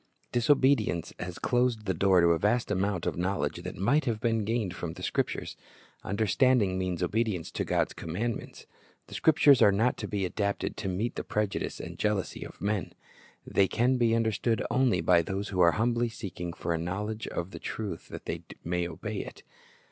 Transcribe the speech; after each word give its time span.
Disobedience 0.31 1.13
has 1.19 1.37
closed 1.37 1.85
the 1.85 1.93
door 1.93 2.21
to 2.21 2.29
a 2.29 2.39
vast 2.39 2.71
amount 2.71 3.05
of 3.05 3.17
knowledge 3.19 3.61
that 3.61 3.75
might 3.75 4.05
have 4.05 4.19
been 4.19 4.45
gained 4.45 4.75
from 4.75 4.93
the 4.93 5.03
Scriptures. 5.03 5.55
Understanding 6.03 6.79
means 6.79 7.03
obedience 7.03 7.51
to 7.51 7.63
God's 7.63 7.93
commandments. 7.93 8.65
The 9.05 9.13
Scriptures 9.13 9.61
are 9.61 9.71
not 9.71 9.97
to 9.97 10.07
be 10.07 10.25
adapted 10.25 10.75
to 10.77 10.87
meet 10.87 11.13
the 11.17 11.23
prejudice 11.23 11.79
and 11.79 11.99
jealousy 11.99 12.43
of 12.43 12.59
men. 12.59 12.93
They 13.45 13.67
can 13.67 13.97
be 13.97 14.15
understood 14.15 14.65
only 14.71 15.01
by 15.01 15.21
those 15.21 15.49
who 15.49 15.59
are 15.59 15.73
humbly 15.73 16.09
seeking 16.09 16.53
for 16.53 16.73
a 16.73 16.79
knowledge 16.79 17.27
of 17.27 17.51
the 17.51 17.59
truth 17.59 18.07
that 18.07 18.25
they 18.25 18.41
may 18.63 18.87
obey 18.87 19.17
it. 19.17 19.43